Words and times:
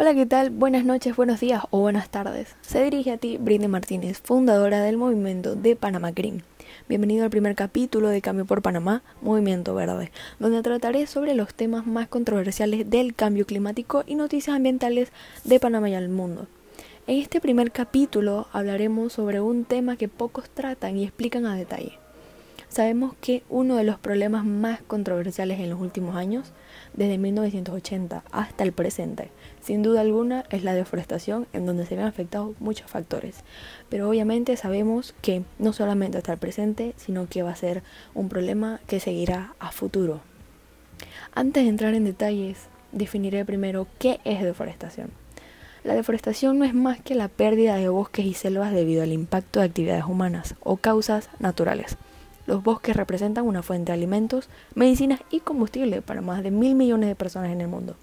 Hola, 0.00 0.14
¿qué 0.14 0.26
tal? 0.26 0.50
Buenas 0.50 0.84
noches, 0.84 1.16
buenos 1.16 1.40
días 1.40 1.64
o 1.70 1.80
buenas 1.80 2.08
tardes. 2.08 2.54
Se 2.60 2.84
dirige 2.84 3.10
a 3.10 3.18
ti 3.18 3.36
Brinde 3.36 3.66
Martínez, 3.66 4.20
fundadora 4.22 4.80
del 4.80 4.96
movimiento 4.96 5.56
de 5.56 5.74
Panamá 5.74 6.12
Green. 6.12 6.44
Bienvenido 6.88 7.24
al 7.24 7.30
primer 7.30 7.56
capítulo 7.56 8.08
de 8.08 8.22
Cambio 8.22 8.44
por 8.44 8.62
Panamá, 8.62 9.02
Movimiento 9.22 9.74
Verde, 9.74 10.12
donde 10.38 10.62
trataré 10.62 11.08
sobre 11.08 11.34
los 11.34 11.52
temas 11.52 11.84
más 11.84 12.06
controversiales 12.06 12.88
del 12.88 13.16
cambio 13.16 13.44
climático 13.44 14.04
y 14.06 14.14
noticias 14.14 14.54
ambientales 14.54 15.10
de 15.42 15.58
Panamá 15.58 15.90
y 15.90 15.94
al 15.94 16.08
mundo. 16.08 16.46
En 17.08 17.18
este 17.18 17.40
primer 17.40 17.72
capítulo 17.72 18.46
hablaremos 18.52 19.14
sobre 19.14 19.40
un 19.40 19.64
tema 19.64 19.96
que 19.96 20.06
pocos 20.06 20.48
tratan 20.48 20.96
y 20.96 21.02
explican 21.02 21.44
a 21.44 21.56
detalle. 21.56 21.98
Sabemos 22.68 23.14
que 23.20 23.42
uno 23.48 23.76
de 23.76 23.84
los 23.84 23.98
problemas 23.98 24.44
más 24.44 24.82
controversiales 24.82 25.58
en 25.58 25.70
los 25.70 25.80
últimos 25.80 26.16
años, 26.16 26.52
desde 26.92 27.16
1980 27.16 28.22
hasta 28.30 28.62
el 28.62 28.72
presente, 28.72 29.30
sin 29.62 29.82
duda 29.82 30.02
alguna 30.02 30.44
es 30.50 30.64
la 30.64 30.74
deforestación 30.74 31.46
en 31.54 31.64
donde 31.64 31.86
se 31.86 31.96
ven 31.96 32.04
afectados 32.04 32.54
muchos 32.60 32.90
factores. 32.90 33.36
Pero 33.88 34.08
obviamente 34.08 34.56
sabemos 34.56 35.14
que 35.22 35.44
no 35.58 35.72
solamente 35.72 36.18
hasta 36.18 36.32
el 36.32 36.38
presente, 36.38 36.94
sino 36.96 37.26
que 37.26 37.42
va 37.42 37.50
a 37.50 37.56
ser 37.56 37.82
un 38.14 38.28
problema 38.28 38.80
que 38.86 39.00
seguirá 39.00 39.54
a 39.58 39.72
futuro. 39.72 40.20
Antes 41.34 41.64
de 41.64 41.70
entrar 41.70 41.94
en 41.94 42.04
detalles, 42.04 42.68
definiré 42.92 43.44
primero 43.46 43.86
qué 43.98 44.20
es 44.24 44.42
deforestación. 44.42 45.10
La 45.84 45.94
deforestación 45.94 46.58
no 46.58 46.64
es 46.66 46.74
más 46.74 47.00
que 47.00 47.14
la 47.14 47.28
pérdida 47.28 47.76
de 47.76 47.88
bosques 47.88 48.26
y 48.26 48.34
selvas 48.34 48.72
debido 48.72 49.02
al 49.02 49.12
impacto 49.12 49.60
de 49.60 49.66
actividades 49.66 50.04
humanas 50.04 50.54
o 50.60 50.76
causas 50.76 51.30
naturales. 51.38 51.96
Los 52.48 52.62
bosques 52.62 52.96
representan 52.96 53.44
una 53.44 53.62
fuente 53.62 53.92
de 53.92 53.98
alimentos, 53.98 54.48
medicinas 54.74 55.20
y 55.30 55.40
combustible 55.40 56.00
para 56.00 56.22
más 56.22 56.42
de 56.42 56.50
mil 56.50 56.74
millones 56.74 57.10
de 57.10 57.14
personas 57.14 57.50
en 57.50 57.60
el 57.60 57.68
mundo. 57.68 57.94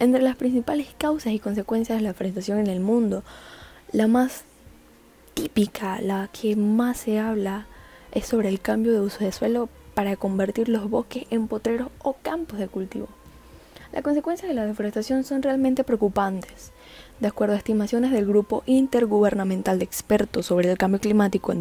Entre 0.00 0.20
las 0.20 0.34
principales 0.34 0.88
causas 0.98 1.32
y 1.32 1.38
consecuencias 1.38 1.96
de 1.96 2.02
la 2.02 2.08
deforestación 2.08 2.58
en 2.58 2.66
el 2.66 2.80
mundo, 2.80 3.22
la 3.92 4.08
más 4.08 4.42
típica, 5.34 6.00
la 6.00 6.28
que 6.32 6.56
más 6.56 6.96
se 6.96 7.20
habla, 7.20 7.68
es 8.10 8.26
sobre 8.26 8.48
el 8.48 8.60
cambio 8.60 8.92
de 8.92 9.00
uso 9.00 9.20
de 9.20 9.30
suelo 9.30 9.68
para 9.94 10.16
convertir 10.16 10.68
los 10.68 10.90
bosques 10.90 11.26
en 11.30 11.46
potreros 11.46 11.90
o 12.02 12.14
campos 12.14 12.58
de 12.58 12.66
cultivo. 12.66 13.06
Las 13.92 14.02
consecuencias 14.02 14.48
de 14.48 14.56
la 14.56 14.66
deforestación 14.66 15.22
son 15.22 15.40
realmente 15.40 15.84
preocupantes. 15.84 16.72
De 17.20 17.28
acuerdo 17.28 17.54
a 17.54 17.58
estimaciones 17.58 18.10
del 18.10 18.26
Grupo 18.26 18.64
Intergubernamental 18.66 19.78
de 19.78 19.84
Expertos 19.84 20.46
sobre 20.46 20.68
el 20.68 20.78
Cambio 20.78 20.98
Climático 20.98 21.52
en 21.52 21.60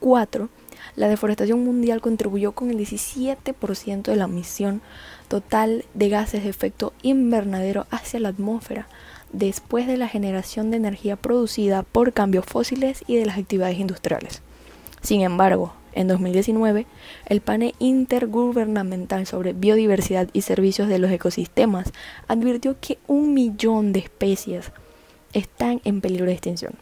2004, 0.00 0.48
la 0.96 1.08
deforestación 1.08 1.64
mundial 1.64 2.00
contribuyó 2.00 2.52
con 2.52 2.70
el 2.70 2.78
17% 2.78 4.02
de 4.02 4.16
la 4.16 4.24
emisión 4.24 4.80
total 5.28 5.84
de 5.94 6.08
gases 6.08 6.44
de 6.44 6.50
efecto 6.50 6.92
invernadero 7.02 7.86
hacia 7.90 8.20
la 8.20 8.28
atmósfera, 8.28 8.86
después 9.32 9.86
de 9.86 9.96
la 9.96 10.08
generación 10.08 10.70
de 10.70 10.76
energía 10.76 11.16
producida 11.16 11.82
por 11.82 12.12
cambios 12.12 12.44
fósiles 12.44 13.02
y 13.06 13.16
de 13.16 13.26
las 13.26 13.38
actividades 13.38 13.78
industriales. 13.78 14.42
Sin 15.02 15.22
embargo, 15.22 15.72
en 15.92 16.08
2019, 16.08 16.86
el 17.26 17.40
panel 17.40 17.74
intergubernamental 17.78 19.26
sobre 19.26 19.52
biodiversidad 19.52 20.28
y 20.32 20.42
servicios 20.42 20.88
de 20.88 20.98
los 20.98 21.10
ecosistemas 21.10 21.92
advirtió 22.26 22.76
que 22.80 22.98
un 23.06 23.34
millón 23.34 23.92
de 23.92 24.00
especies 24.00 24.72
están 25.32 25.80
en 25.84 26.00
peligro 26.00 26.26
de 26.26 26.32
extinción, 26.32 26.74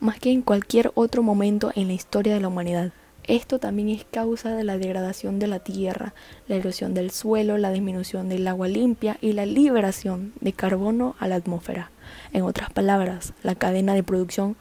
más 0.00 0.18
que 0.18 0.30
en 0.30 0.42
cualquier 0.42 0.92
otro 0.94 1.22
momento 1.22 1.72
en 1.74 1.88
la 1.88 1.94
historia 1.94 2.34
de 2.34 2.40
la 2.40 2.48
humanidad. 2.48 2.92
Esto 3.24 3.58
también 3.58 3.90
es 3.90 4.04
causa 4.04 4.54
de 4.56 4.64
la 4.64 4.78
degradación 4.78 5.38
de 5.38 5.46
la 5.46 5.60
tierra, 5.60 6.14
la 6.48 6.56
erosión 6.56 6.94
del 6.94 7.10
suelo, 7.10 7.58
la 7.58 7.70
disminución 7.70 8.28
del 8.28 8.48
agua 8.48 8.66
limpia 8.66 9.18
y 9.20 9.34
la 9.34 9.46
liberación 9.46 10.32
de 10.40 10.52
carbono 10.52 11.14
a 11.18 11.28
la 11.28 11.36
atmósfera. 11.36 11.90
En 12.32 12.42
otras 12.42 12.70
palabras, 12.70 13.32
la 13.42 13.54
cadena 13.54 13.94
de 13.94 14.02
producción 14.02 14.56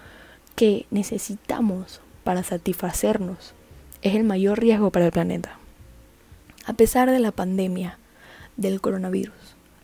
que 0.56 0.86
necesitamos 0.92 2.02
para 2.24 2.44
satisfacernos 2.44 3.54
es 4.02 4.16
el 4.16 4.24
mayor 4.24 4.60
riesgo 4.60 4.92
para 4.92 5.06
el 5.06 5.12
planeta. 5.12 5.58
A 6.66 6.74
pesar 6.74 7.10
de 7.10 7.20
la 7.20 7.32
pandemia 7.32 7.98
del 8.58 8.82
coronavirus, 8.82 9.34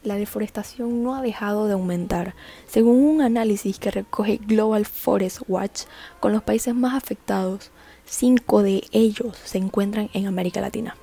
la 0.06 0.16
deforestación 0.16 1.04
no 1.04 1.16
ha 1.16 1.22
dejado 1.22 1.68
de 1.68 1.74
aumentar, 1.74 2.36
según 2.68 3.04
un 3.04 3.22
análisis 3.22 3.80
que 3.80 3.92
recoge 3.92 4.38
Global 4.38 4.86
Forest 4.86 5.42
Watch 5.48 5.84
con 6.20 6.32
los 6.32 6.44
países 6.44 6.76
más 6.76 6.96
afectados 6.96 7.72
cinco 8.06 8.62
de 8.64 8.84
ellos 8.92 9.38
se 9.44 9.58
encuentran 9.58 10.10
en 10.14 10.28
América 10.28 10.62
Latina. 10.62 10.96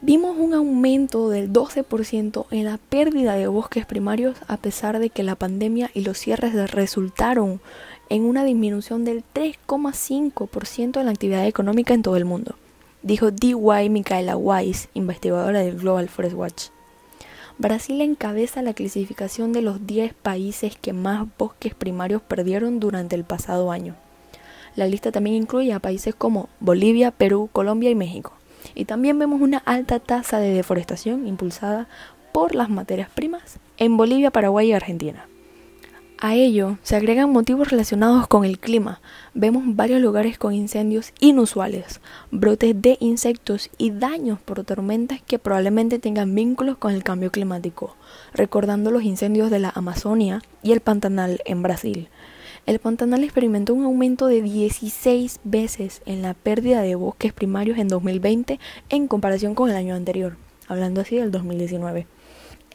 Vimos 0.00 0.36
un 0.36 0.52
aumento 0.52 1.30
del 1.30 1.50
12% 1.50 2.46
en 2.50 2.64
la 2.64 2.76
pérdida 2.76 3.36
de 3.36 3.46
bosques 3.46 3.86
primarios 3.86 4.36
a 4.48 4.58
pesar 4.58 4.98
de 4.98 5.08
que 5.08 5.22
la 5.22 5.34
pandemia 5.34 5.90
y 5.94 6.02
los 6.02 6.18
cierres 6.18 6.70
resultaron 6.72 7.60
en 8.10 8.24
una 8.24 8.44
disminución 8.44 9.04
del 9.04 9.24
3,5% 9.34 10.92
de 10.92 11.04
la 11.04 11.10
actividad 11.10 11.46
económica 11.46 11.94
en 11.94 12.02
todo 12.02 12.16
el 12.16 12.26
mundo, 12.26 12.56
dijo 13.02 13.30
D.Y. 13.30 13.88
Micaela 13.88 14.36
Weiss, 14.36 14.88
investigadora 14.92 15.60
del 15.60 15.78
Global 15.78 16.10
Forest 16.10 16.36
Watch. 16.36 16.73
Brasil 17.56 18.00
encabeza 18.00 18.62
la 18.62 18.74
clasificación 18.74 19.52
de 19.52 19.62
los 19.62 19.86
10 19.86 20.12
países 20.14 20.76
que 20.76 20.92
más 20.92 21.28
bosques 21.38 21.72
primarios 21.74 22.20
perdieron 22.20 22.80
durante 22.80 23.14
el 23.14 23.22
pasado 23.22 23.70
año. 23.70 23.94
La 24.74 24.88
lista 24.88 25.12
también 25.12 25.36
incluye 25.36 25.72
a 25.72 25.78
países 25.78 26.16
como 26.16 26.48
Bolivia, 26.58 27.12
Perú, 27.12 27.48
Colombia 27.52 27.90
y 27.90 27.94
México. 27.94 28.32
Y 28.74 28.86
también 28.86 29.20
vemos 29.20 29.40
una 29.40 29.58
alta 29.58 30.00
tasa 30.00 30.40
de 30.40 30.52
deforestación 30.52 31.28
impulsada 31.28 31.86
por 32.32 32.56
las 32.56 32.70
materias 32.70 33.08
primas 33.14 33.60
en 33.76 33.96
Bolivia, 33.96 34.32
Paraguay 34.32 34.70
y 34.70 34.72
Argentina. 34.72 35.28
A 36.24 36.34
ello 36.36 36.78
se 36.82 36.96
agregan 36.96 37.30
motivos 37.30 37.70
relacionados 37.70 38.26
con 38.28 38.46
el 38.46 38.58
clima. 38.58 39.02
Vemos 39.34 39.62
varios 39.66 40.00
lugares 40.00 40.38
con 40.38 40.54
incendios 40.54 41.12
inusuales, 41.20 42.00
brotes 42.30 42.80
de 42.80 42.96
insectos 42.98 43.68
y 43.76 43.90
daños 43.90 44.40
por 44.40 44.64
tormentas 44.64 45.20
que 45.20 45.38
probablemente 45.38 45.98
tengan 45.98 46.34
vínculos 46.34 46.78
con 46.78 46.94
el 46.94 47.04
cambio 47.04 47.30
climático, 47.30 47.94
recordando 48.32 48.90
los 48.90 49.02
incendios 49.02 49.50
de 49.50 49.58
la 49.58 49.70
Amazonia 49.74 50.40
y 50.62 50.72
el 50.72 50.80
Pantanal 50.80 51.42
en 51.44 51.62
Brasil 51.62 52.08
el 52.64 52.78
Pantanal 52.78 53.22
experimentó 53.22 53.74
un 53.74 53.84
aumento 53.84 54.26
de 54.26 54.40
16 54.40 55.40
veces 55.44 56.00
en 56.06 56.22
la 56.22 56.32
pérdida 56.32 56.80
de 56.80 56.94
bosques 56.94 57.34
primarios 57.34 57.76
en 57.76 57.88
2020 57.88 58.58
en 58.88 59.06
comparación 59.06 59.54
con 59.54 59.68
el 59.68 59.76
año 59.76 59.94
anterior, 59.94 60.38
hablando 60.66 61.02
así 61.02 61.16
del 61.16 61.30
2019. 61.30 62.06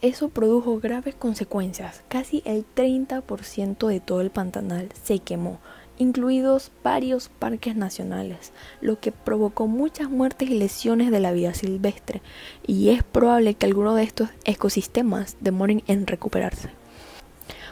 Eso 0.01 0.29
produjo 0.29 0.79
graves 0.79 1.13
consecuencias. 1.13 2.03
Casi 2.07 2.41
el 2.45 2.65
30% 2.73 3.87
de 3.87 3.99
todo 3.99 4.21
el 4.21 4.29
Pantanal 4.29 4.87
se 5.03 5.19
quemó, 5.19 5.59
incluidos 5.97 6.71
varios 6.85 7.27
parques 7.27 7.75
nacionales, 7.75 8.53
lo 8.79 9.01
que 9.01 9.11
provocó 9.11 9.67
muchas 9.67 10.09
muertes 10.09 10.49
y 10.49 10.57
lesiones 10.57 11.11
de 11.11 11.19
la 11.19 11.33
vida 11.33 11.53
silvestre, 11.53 12.21
y 12.65 12.89
es 12.89 13.03
probable 13.03 13.55
que 13.55 13.65
algunos 13.65 13.97
de 13.97 14.03
estos 14.03 14.29
ecosistemas 14.45 15.35
demoren 15.41 15.83
en 15.87 16.07
recuperarse. 16.07 16.69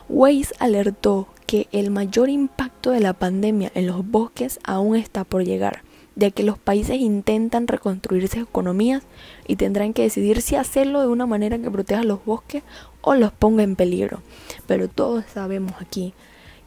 Weiss 0.10 0.54
alertó 0.60 1.30
que 1.46 1.68
el 1.72 1.92
mayor 1.92 2.28
impacto 2.28 2.92
de 2.92 3.00
la 3.00 3.14
pandemia 3.14 3.72
en 3.74 3.88
los 3.88 4.06
bosques 4.06 4.60
aún 4.66 4.98
está 4.98 5.24
por 5.24 5.46
llegar, 5.46 5.82
ya 6.18 6.32
que 6.32 6.44
los 6.44 6.58
países 6.58 6.98
intentan 7.00 7.68
reconstruir 7.68 8.28
sus 8.28 8.42
economías 8.42 9.04
y 9.48 9.56
tendrán 9.56 9.94
que 9.94 10.02
decidir 10.02 10.42
si 10.42 10.58
hacerlo 10.58 11.00
de 11.00 11.08
una 11.08 11.26
manera 11.26 11.58
que 11.60 11.72
proteja 11.72 12.04
los 12.04 12.26
bosques 12.26 12.64
o 13.02 13.16
los 13.16 13.32
ponga 13.32 13.64
en 13.64 13.78
peligro. 13.78 14.22
Pero 14.66 14.90
todos 14.90 15.24
sabemos 15.34 15.74
aquí 15.80 16.14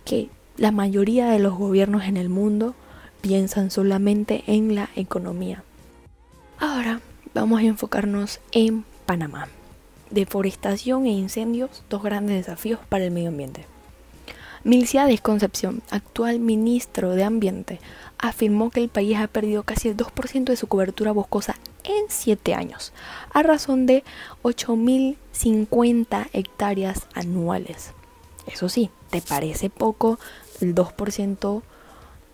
que 0.05 0.31
la 0.57 0.71
mayoría 0.71 1.29
de 1.31 1.41
los 1.41 1.59
gobiernos 1.59 2.05
en 2.05 2.17
el 2.17 2.29
mundo 2.29 2.75
piensan 3.21 3.71
solamente 3.71 4.45
en 4.47 4.75
la 4.75 4.89
economía. 4.97 5.63
Ahora 6.59 7.01
vamos 7.35 7.61
a 7.61 7.65
enfocarnos 7.65 8.41
en 8.53 8.85
Panamá 9.05 9.49
deforestación 10.11 11.07
e 11.07 11.11
incendios, 11.11 11.83
dos 11.89 12.03
grandes 12.03 12.37
desafíos 12.37 12.81
para 12.89 13.05
el 13.05 13.11
medio 13.11 13.29
ambiente. 13.29 13.65
Milciades 14.63 15.23
Concepción, 15.23 15.83
actual 15.91 16.39
ministro 16.39 17.13
de 17.13 17.25
Ambiente, 17.25 17.81
afirmó 18.19 18.71
que 18.71 18.81
el 18.81 18.91
país 18.91 19.17
ha 19.17 19.27
perdido 19.27 19.63
casi 19.63 19.89
el 19.89 19.97
2% 19.97 20.45
de 20.45 20.57
su 20.57 20.67
cobertura 20.67 21.13
boscosa 21.13 21.57
en 21.83 22.05
7 22.09 22.55
años, 22.55 22.93
a 23.33 23.43
razón 23.43 23.87
de 23.87 24.05
8.050 24.43 26.29
hectáreas 26.35 27.07
anuales. 27.15 27.93
Eso 28.47 28.69
sí, 28.69 28.91
¿te 29.09 29.23
parece 29.23 29.71
poco 29.71 30.19
el 30.61 30.75
2% 30.75 31.63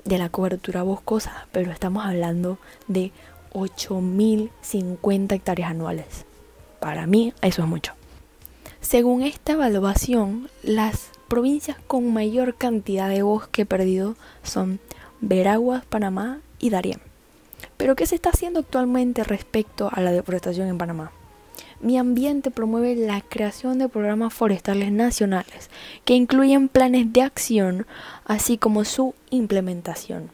de 0.05 0.19
la 0.19 0.29
cobertura 0.29 0.83
boscosa? 0.83 1.47
Pero 1.53 1.71
estamos 1.71 2.05
hablando 2.05 2.59
de 2.89 3.13
8.050 3.53 5.33
hectáreas 5.33 5.71
anuales. 5.71 6.27
Para 6.81 7.07
mí 7.07 7.33
eso 7.41 7.63
es 7.63 7.69
mucho. 7.69 7.93
Según 8.81 9.23
esta 9.23 9.53
evaluación, 9.53 10.49
las 10.63 11.11
provincias 11.29 11.77
con 11.87 12.13
mayor 12.13 12.55
cantidad 12.55 13.09
de 13.09 13.23
bosque 13.23 13.67
perdido 13.67 14.17
son 14.43 14.81
Veraguas, 15.21 15.85
Panamá 15.85 16.41
y 16.59 16.71
Darién. 16.71 17.01
Pero 17.77 17.97
¿qué 17.97 18.07
se 18.07 18.15
está 18.15 18.31
haciendo 18.31 18.61
actualmente 18.61 19.25
respecto 19.25 19.91
a 19.93 20.01
la 20.01 20.13
deforestación 20.13 20.69
en 20.69 20.79
Panamá? 20.79 21.13
Mi 21.81 21.99
Ambiente 21.99 22.51
promueve 22.51 22.97
la 22.97 23.21
creación 23.21 23.79
de 23.79 23.89
programas 23.89 24.33
forestales 24.33 24.91
nacionales 24.93 25.69
que 26.05 26.15
incluyen 26.15 26.69
planes 26.69 27.13
de 27.13 27.23
acción, 27.23 27.87
así 28.25 28.57
como 28.57 28.85
su 28.85 29.15
implementación. 29.31 30.31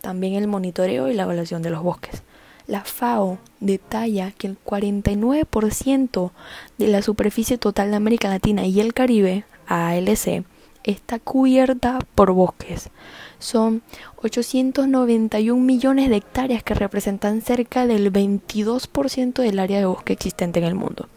También 0.00 0.34
el 0.34 0.48
monitoreo 0.48 1.08
y 1.08 1.14
la 1.14 1.24
evaluación 1.24 1.60
de 1.62 1.70
los 1.70 1.82
bosques. 1.82 2.22
La 2.66 2.82
FAO 2.82 3.38
detalla 3.60 4.32
que 4.32 4.46
el 4.46 4.56
49% 4.64 6.30
de 6.78 6.88
la 6.88 7.02
superficie 7.02 7.58
total 7.58 7.90
de 7.90 7.96
América 7.96 8.28
Latina 8.28 8.64
y 8.66 8.80
el 8.80 8.94
Caribe, 8.94 9.44
ALC, 9.66 10.44
está 10.84 11.18
cubierta 11.18 11.98
por 12.14 12.32
bosques. 12.32 12.90
Son 13.38 13.82
891 14.22 15.60
millones 15.60 16.08
de 16.08 16.16
hectáreas 16.16 16.62
que 16.62 16.74
representan 16.74 17.42
cerca 17.42 17.86
del 17.86 18.12
22% 18.12 19.42
del 19.42 19.58
área 19.58 19.78
de 19.78 19.86
bosque 19.86 20.12
existente 20.12 20.60
en 20.60 20.64
el 20.64 20.74
mundo. 20.74 21.08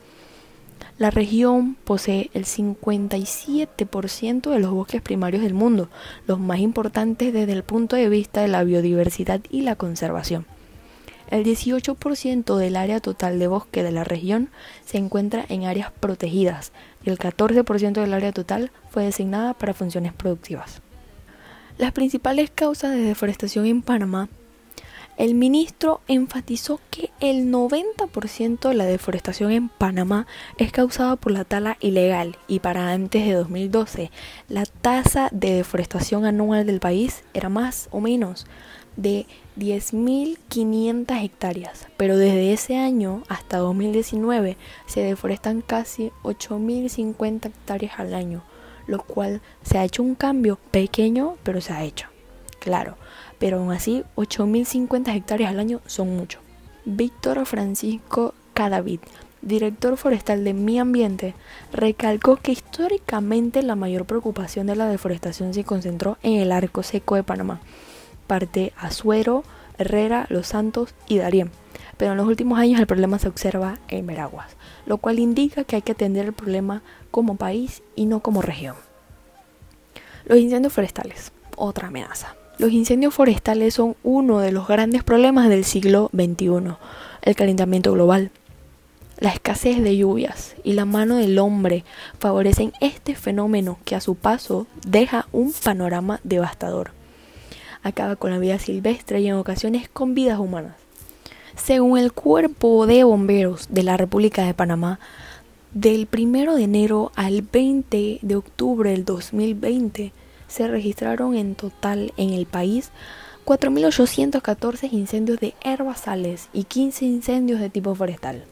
La 0.97 1.11
región 1.11 1.77
posee 1.85 2.29
el 2.33 2.43
57% 2.43 4.49
de 4.49 4.59
los 4.59 4.71
bosques 4.71 5.01
primarios 5.01 5.43
del 5.43 5.53
mundo, 5.53 5.87
los 6.27 6.39
más 6.39 6.59
importantes 6.59 7.31
desde 7.31 7.53
el 7.53 7.63
punto 7.63 7.95
de 7.95 8.09
vista 8.09 8.41
de 8.41 8.49
la 8.49 8.65
biodiversidad 8.65 9.39
y 9.49 9.61
la 9.61 9.77
conservación. 9.77 10.45
El 11.29 11.45
18% 11.45 12.57
del 12.57 12.75
área 12.75 12.99
total 12.99 13.37
de 13.39 13.47
bosque 13.47 13.83
de 13.83 13.91
la 13.91 14.03
región 14.03 14.49
se 14.85 14.97
encuentra 14.97 15.45
en 15.47 15.65
áreas 15.65 15.91
protegidas 15.91 16.71
y 17.05 17.09
el 17.09 17.19
14% 17.19 17.93
del 17.93 18.13
área 18.13 18.31
total 18.31 18.71
fue 18.89 19.05
designada 19.05 19.53
para 19.53 19.73
funciones 19.73 20.13
productivas. 20.13 20.81
Las 21.77 21.91
principales 21.91 22.49
causas 22.49 22.91
de 22.91 23.01
deforestación 23.01 23.65
en 23.67 23.81
Panamá 23.83 24.27
el 25.19 25.35
ministro 25.35 25.99
enfatizó 26.07 26.79
que 26.89 27.11
el 27.19 27.51
90% 27.51 28.69
de 28.69 28.73
la 28.73 28.85
deforestación 28.85 29.51
en 29.51 29.67
Panamá 29.67 30.27
es 30.57 30.71
causada 30.71 31.17
por 31.17 31.33
la 31.33 31.43
tala 31.43 31.75
ilegal 31.81 32.37
y 32.47 32.59
para 32.59 32.93
antes 32.93 33.25
de 33.25 33.33
2012 33.33 34.11
la 34.47 34.65
tasa 34.65 35.27
de 35.33 35.55
deforestación 35.55 36.23
anual 36.23 36.65
del 36.65 36.79
país 36.79 37.25
era 37.33 37.49
más 37.49 37.89
o 37.91 37.99
menos 37.99 38.47
de 38.95 39.27
10.500 39.59 41.21
hectáreas, 41.21 41.87
pero 41.97 42.17
desde 42.17 42.53
ese 42.53 42.77
año 42.77 43.23
hasta 43.27 43.57
2019 43.57 44.55
se 44.85 45.01
deforestan 45.01 45.61
casi 45.61 46.11
8.050 46.23 47.47
hectáreas 47.47 47.99
al 47.99 48.13
año, 48.13 48.41
lo 48.87 49.03
cual 49.03 49.41
se 49.61 49.77
ha 49.77 49.83
hecho 49.83 50.01
un 50.01 50.15
cambio 50.15 50.57
pequeño, 50.71 51.35
pero 51.43 51.59
se 51.59 51.73
ha 51.73 51.83
hecho. 51.83 52.07
Claro, 52.59 52.95
pero 53.37 53.57
aún 53.57 53.71
así 53.71 54.03
8.050 54.15 55.13
hectáreas 55.13 55.51
al 55.51 55.59
año 55.59 55.81
son 55.85 56.15
mucho. 56.15 56.39
Víctor 56.85 57.45
Francisco 57.45 58.33
Cadavid, 58.53 59.01
director 59.41 59.97
forestal 59.97 60.43
de 60.43 60.53
Mi 60.53 60.79
Ambiente, 60.79 61.35
recalcó 61.73 62.37
que 62.37 62.53
históricamente 62.53 63.61
la 63.61 63.75
mayor 63.75 64.05
preocupación 64.05 64.67
de 64.67 64.75
la 64.75 64.87
deforestación 64.87 65.53
se 65.53 65.65
concentró 65.65 66.17
en 66.23 66.39
el 66.39 66.51
arco 66.51 66.81
seco 66.83 67.15
de 67.15 67.23
Panamá, 67.23 67.61
parte 68.29 68.73
Azuero, 68.77 69.43
Herrera, 69.79 70.27
Los 70.29 70.47
Santos 70.47 70.93
y 71.07 71.17
Darién. 71.17 71.49
Pero 71.97 72.11
en 72.11 72.17
los 72.17 72.27
últimos 72.27 72.59
años 72.59 72.79
el 72.79 72.87
problema 72.87 73.17
se 73.17 73.27
observa 73.27 73.79
en 73.87 74.05
Veraguas, 74.05 74.55
lo 74.85 74.99
cual 74.99 75.19
indica 75.19 75.63
que 75.63 75.75
hay 75.75 75.81
que 75.81 75.93
atender 75.93 76.27
el 76.27 76.33
problema 76.33 76.83
como 77.11 77.35
país 77.35 77.81
y 77.95 78.05
no 78.05 78.19
como 78.21 78.41
región. 78.41 78.75
Los 80.25 80.37
incendios 80.37 80.71
forestales, 80.71 81.31
otra 81.57 81.87
amenaza. 81.87 82.35
Los 82.59 82.71
incendios 82.71 83.13
forestales 83.13 83.73
son 83.73 83.95
uno 84.03 84.39
de 84.39 84.51
los 84.51 84.67
grandes 84.67 85.03
problemas 85.03 85.49
del 85.49 85.65
siglo 85.65 86.11
XXI, 86.13 86.75
el 87.23 87.35
calentamiento 87.35 87.91
global. 87.93 88.31
La 89.17 89.31
escasez 89.31 89.81
de 89.81 89.97
lluvias 89.97 90.55
y 90.63 90.73
la 90.73 90.85
mano 90.85 91.17
del 91.17 91.39
hombre 91.39 91.83
favorecen 92.19 92.73
este 92.79 93.15
fenómeno 93.15 93.79
que 93.85 93.95
a 93.95 94.01
su 94.01 94.15
paso 94.15 94.67
deja 94.85 95.27
un 95.31 95.51
panorama 95.51 96.19
devastador. 96.23 96.98
Acaba 97.83 98.15
con 98.15 98.31
la 98.31 98.39
vida 98.39 98.59
silvestre 98.59 99.21
y 99.21 99.27
en 99.27 99.35
ocasiones 99.35 99.89
con 99.89 100.13
vidas 100.13 100.39
humanas. 100.39 100.75
Según 101.55 101.97
el 101.97 102.13
Cuerpo 102.13 102.85
de 102.85 103.03
Bomberos 103.03 103.67
de 103.69 103.83
la 103.83 103.97
República 103.97 104.45
de 104.45 104.53
Panamá, 104.53 104.99
del 105.73 106.07
1 106.11 106.55
de 106.55 106.63
enero 106.63 107.11
al 107.15 107.41
20 107.41 108.19
de 108.21 108.35
octubre 108.35 108.91
del 108.91 109.05
2020, 109.05 110.13
se 110.47 110.67
registraron 110.67 111.35
en 111.35 111.55
total 111.55 112.13
en 112.17 112.31
el 112.31 112.45
país 112.45 112.91
4.814 113.45 114.91
incendios 114.91 115.39
de 115.39 115.53
herbazales 115.63 116.49
y 116.53 116.65
15 116.65 117.05
incendios 117.05 117.59
de 117.59 117.69
tipo 117.69 117.95
forestal. 117.95 118.43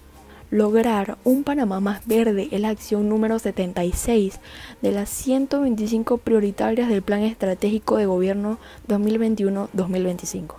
Lograr 0.53 1.17
un 1.23 1.43
Panamá 1.43 1.79
más 1.79 2.05
verde 2.05 2.47
es 2.51 2.61
la 2.61 2.69
acción 2.69 3.09
número 3.09 3.39
76 3.39 4.39
de 4.83 4.91
las 4.91 5.09
125 5.09 6.19
prioritarias 6.19 6.89
del 6.89 7.01
Plan 7.01 7.23
Estratégico 7.23 7.97
de 7.97 8.05
Gobierno 8.05 8.59
2021-2025. 8.87 10.53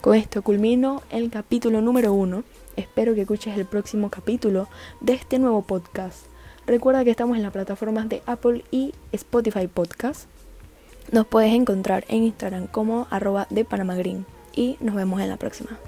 Con 0.00 0.14
esto 0.14 0.42
culmino 0.42 1.02
el 1.10 1.28
capítulo 1.28 1.80
número 1.80 2.12
1. 2.12 2.44
Espero 2.76 3.16
que 3.16 3.22
escuches 3.22 3.58
el 3.58 3.66
próximo 3.66 4.10
capítulo 4.10 4.68
de 5.00 5.14
este 5.14 5.40
nuevo 5.40 5.62
podcast 5.62 6.26
Recuerda 6.68 7.02
que 7.02 7.10
estamos 7.10 7.36
en 7.36 7.42
las 7.42 7.52
plataformas 7.52 8.08
de 8.08 8.22
Apple 8.26 8.64
y 8.70 8.94
Spotify 9.10 9.66
Podcast. 9.66 10.28
Nos 11.10 11.26
puedes 11.26 11.52
encontrar 11.52 12.04
en 12.06 12.22
Instagram 12.22 12.68
como 12.68 13.08
arroba 13.10 13.48
de 13.50 13.64
Panama 13.64 13.96
Green. 13.96 14.24
Y 14.54 14.76
nos 14.78 14.94
vemos 14.94 15.20
en 15.20 15.30
la 15.30 15.36
próxima. 15.36 15.80